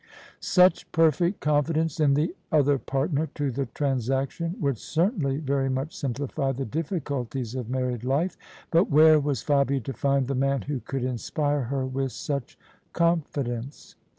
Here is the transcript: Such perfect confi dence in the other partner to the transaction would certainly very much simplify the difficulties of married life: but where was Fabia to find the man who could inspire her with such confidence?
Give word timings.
Such 0.39 0.91
perfect 0.91 1.41
confi 1.41 1.73
dence 1.75 1.99
in 1.99 2.15
the 2.15 2.35
other 2.51 2.79
partner 2.79 3.27
to 3.35 3.51
the 3.51 3.67
transaction 3.67 4.55
would 4.59 4.79
certainly 4.79 5.37
very 5.37 5.69
much 5.69 5.95
simplify 5.95 6.51
the 6.51 6.65
difficulties 6.65 7.53
of 7.53 7.69
married 7.69 8.03
life: 8.03 8.35
but 8.71 8.89
where 8.89 9.19
was 9.19 9.43
Fabia 9.43 9.79
to 9.81 9.93
find 9.93 10.25
the 10.27 10.33
man 10.33 10.63
who 10.63 10.79
could 10.79 11.03
inspire 11.03 11.65
her 11.65 11.85
with 11.85 12.13
such 12.13 12.57
confidence? 12.93 13.93